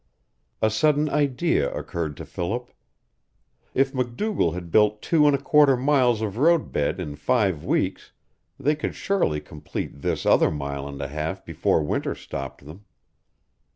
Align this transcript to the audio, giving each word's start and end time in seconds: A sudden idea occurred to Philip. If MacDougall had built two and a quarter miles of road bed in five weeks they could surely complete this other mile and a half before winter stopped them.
A 0.63 0.71
sudden 0.71 1.07
idea 1.11 1.71
occurred 1.71 2.17
to 2.17 2.25
Philip. 2.25 2.71
If 3.75 3.93
MacDougall 3.93 4.53
had 4.53 4.71
built 4.71 4.99
two 5.03 5.27
and 5.27 5.35
a 5.35 5.39
quarter 5.39 5.77
miles 5.77 6.23
of 6.23 6.37
road 6.37 6.71
bed 6.71 6.99
in 6.99 7.15
five 7.15 7.63
weeks 7.63 8.11
they 8.59 8.73
could 8.75 8.95
surely 8.95 9.39
complete 9.39 10.01
this 10.01 10.25
other 10.25 10.49
mile 10.49 10.87
and 10.87 10.99
a 11.03 11.07
half 11.07 11.45
before 11.45 11.83
winter 11.83 12.15
stopped 12.15 12.65
them. 12.65 12.85